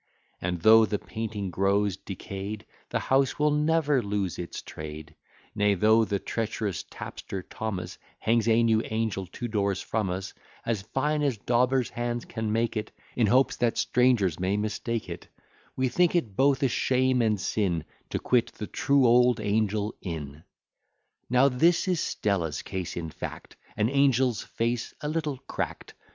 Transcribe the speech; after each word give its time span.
And 0.41 0.61
though 0.61 0.83
the 0.87 0.97
painting 0.97 1.51
grows 1.51 1.95
decay'd, 1.95 2.65
The 2.89 2.97
house 2.97 3.37
will 3.37 3.51
never 3.51 4.01
lose 4.01 4.39
its 4.39 4.63
trade: 4.63 5.13
Nay, 5.53 5.75
though 5.75 6.05
the 6.05 6.17
treach'rous 6.19 6.83
tapster, 6.89 7.43
Thomas, 7.47 7.99
Hangs 8.17 8.47
a 8.47 8.63
new 8.63 8.81
Angel 8.85 9.27
two 9.27 9.47
doors 9.47 9.79
from 9.79 10.09
us, 10.09 10.33
As 10.65 10.81
fine 10.81 11.21
as 11.21 11.37
daubers' 11.37 11.91
hands 11.91 12.25
can 12.25 12.51
make 12.51 12.75
it, 12.75 12.89
In 13.15 13.27
hopes 13.27 13.57
that 13.57 13.77
strangers 13.77 14.39
may 14.39 14.57
mistake 14.57 15.07
it, 15.07 15.27
We 15.75 15.87
think 15.87 16.15
it 16.15 16.35
both 16.35 16.63
a 16.63 16.67
shame 16.67 17.21
and 17.21 17.39
sin 17.39 17.83
To 18.09 18.17
quit 18.17 18.53
the 18.53 18.65
true 18.65 19.05
old 19.05 19.39
Angel 19.39 19.93
Inn. 20.01 20.41
Now 21.29 21.47
this 21.47 21.87
is 21.87 21.99
Stella's 21.99 22.63
case 22.63 22.97
in 22.97 23.11
fact, 23.11 23.55
An 23.77 23.87
angel's 23.87 24.41
face 24.41 24.95
a 25.01 25.07
little 25.07 25.37
crack'd. 25.47 25.93